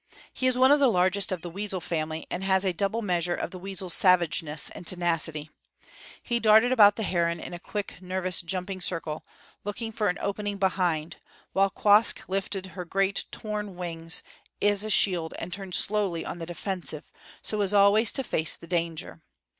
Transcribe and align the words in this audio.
He 0.33 0.47
is 0.47 0.57
one 0.57 0.71
of 0.71 0.79
the 0.79 0.87
largest 0.89 1.31
of 1.31 1.43
the 1.43 1.49
weasel 1.51 1.79
family, 1.79 2.25
and 2.31 2.43
has 2.43 2.65
a 2.65 2.73
double 2.73 3.03
measure 3.03 3.35
of 3.35 3.51
the 3.51 3.59
weasel's 3.59 3.93
savageness 3.93 4.71
and 4.71 4.87
tenacity. 4.87 5.51
He 6.23 6.39
darted 6.39 6.71
about 6.71 6.95
the 6.95 7.03
heron 7.03 7.39
in 7.39 7.53
a 7.53 7.59
quick, 7.59 8.01
nervous, 8.01 8.41
jumping 8.41 8.81
circle, 8.81 9.23
looking 9.63 9.91
for 9.91 10.07
an 10.09 10.17
opening 10.19 10.57
behind; 10.57 11.17
while 11.53 11.69
Quoskh 11.69 12.27
lifted 12.27 12.65
her 12.65 12.83
great 12.83 13.25
torn 13.29 13.75
wings 13.75 14.23
as 14.59 14.83
a 14.83 14.89
shield 14.89 15.35
and 15.37 15.53
turned 15.53 15.75
slowly 15.75 16.25
on 16.25 16.39
the 16.39 16.47
defensive, 16.47 17.03
so 17.43 17.61
as 17.61 17.71
always 17.71 18.11
to 18.13 18.23
face 18.23 18.55
the 18.55 18.65
danger. 18.65 19.21